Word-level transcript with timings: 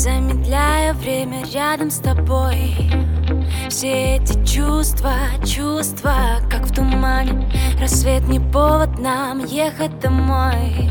Замедляя 0.00 0.94
время 0.94 1.44
рядом 1.52 1.90
с 1.90 1.98
тобой. 1.98 2.74
Все 3.68 4.16
эти 4.16 4.32
чувства, 4.46 5.12
чувства, 5.44 6.40
как 6.48 6.62
в 6.62 6.74
тумане. 6.74 7.52
Рассвет 7.78 8.26
не 8.26 8.40
повод 8.40 8.98
нам 8.98 9.44
ехать 9.44 9.98
домой. 10.00 10.88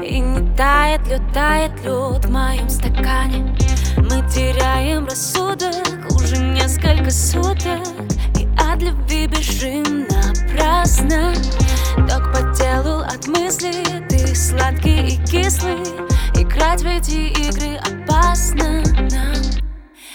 И 0.00 0.20
не 0.20 0.56
тает 0.56 1.04
лед, 1.08 1.22
тает 1.34 1.72
лед 1.84 2.24
в 2.24 2.30
моем 2.30 2.68
стакане. 2.68 3.56
Мы 3.96 4.22
теряем 4.30 5.06
рассудок 5.06 6.08
уже 6.08 6.36
несколько 6.36 7.10
суток. 7.10 7.82
И 8.38 8.46
от 8.56 8.80
любви 8.84 9.26
бежим 9.26 10.06
напрасно. 10.06 11.34
Ток 12.08 12.32
по 12.32 12.54
телу 12.54 13.00
от 13.00 13.26
мысли 13.26 13.72
Ты 14.08 14.32
сладкий 14.36 15.08
и 15.08 15.26
кислый 15.26 15.78
Играть 16.76 16.82
в 16.82 17.08
эти 17.08 17.48
игры 17.48 17.76
опасно 17.76 18.82
нам. 19.10 19.34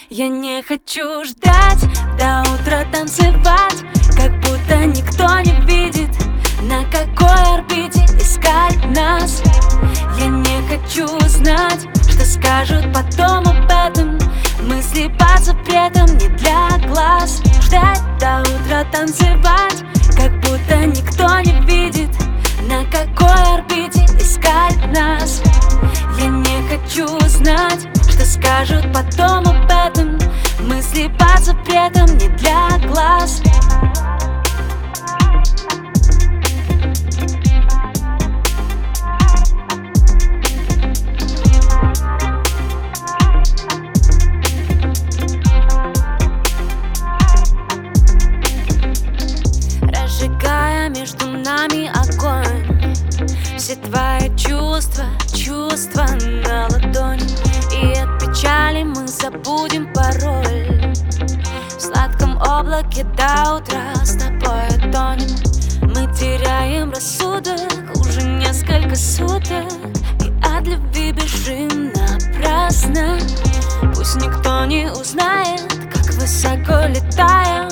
Я 0.10 0.28
не 0.28 0.62
хочу 0.62 1.24
ждать 1.24 1.80
до 2.20 2.42
утра 2.42 2.86
танцевать 2.92 3.84
Как 4.16 4.32
будто 4.42 4.86
никто 4.86 5.40
не 5.40 5.60
видит 5.66 6.10
На 6.62 6.84
какой 6.86 7.56
орбите 7.56 8.06
искать 8.20 8.78
нас. 8.96 9.42
Я 10.20 10.28
не 10.28 10.62
хочу 10.68 11.08
знать, 11.28 11.88
что 12.10 12.26
скажут 12.26 12.86
потом 12.94 13.48
об 13.48 13.66
этом. 13.66 14.20
Мысли 14.62 15.12
под 15.18 15.44
запретом 15.44 16.18
не 16.18 16.28
для 16.28 16.78
глаз. 16.88 17.42
Ждать 17.62 18.02
до 18.20 18.42
утра 18.42 18.84
танцевать 18.92 19.61
знать, 27.42 27.88
что 28.10 28.26
скажут 28.26 28.86
потом 28.94 29.48
об 29.48 29.66
этом. 29.66 30.18
Мысли 30.60 31.12
под 31.18 31.44
запретом 31.44 32.18
не 32.18 32.28
для 32.38 32.78
глаз. 32.88 33.42
Между 50.90 51.26
нами 51.26 51.88
огонь. 51.88 52.96
Все 53.58 53.76
твои 53.76 54.30
чувства, 54.38 55.06
чувства 55.34 56.06
на 56.46 56.71
облаке 62.82 63.04
до 63.18 63.56
утра 63.58 63.96
с 64.04 64.16
тобой 64.18 64.92
тонем 64.92 65.30
Мы 65.84 66.14
теряем 66.14 66.92
рассудок 66.92 67.96
уже 67.96 68.22
несколько 68.24 68.96
суток. 68.96 69.72
И 70.24 70.32
от 70.44 70.68
любви 70.68 71.12
бежим 71.12 71.92
напрасно. 71.94 73.20
Пусть 73.94 74.16
никто 74.18 74.66
не 74.66 74.92
узнает, 74.92 75.62
как 75.92 76.06
высоко 76.14 76.88
летаем. 76.88 77.70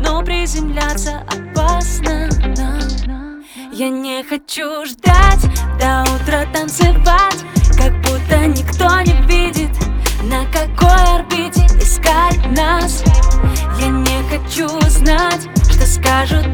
Но 0.00 0.22
приземляться 0.22 1.22
опасно. 1.28 2.28
Я 3.72 3.88
не 3.88 4.22
хочу 4.22 4.84
ждать 4.84 5.42
до 5.80 6.02
утра 6.02 6.44
танцевать 6.52 7.44
Как 7.76 7.92
будто 8.02 8.46
никто 8.46 9.00
не 9.00 9.14
видит 9.26 9.70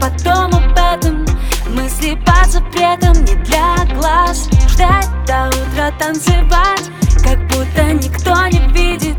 потом 0.00 0.54
об 0.54 0.72
этом. 0.72 1.26
Мысли 1.68 2.18
под 2.24 2.50
запретом 2.50 3.24
не 3.24 3.34
для 3.44 3.76
глаз. 3.94 4.48
Ждать 4.68 5.08
до 5.26 5.48
утра 5.48 5.90
танцевать 5.98 6.90
Как 7.24 7.38
будто 7.48 7.92
никто 7.92 8.46
не 8.46 8.60
видит 8.72 9.16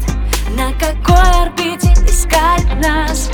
На 0.55 0.71
какой 0.73 1.43
орбите 1.43 1.91
искать 2.07 2.65
нас 2.81 3.28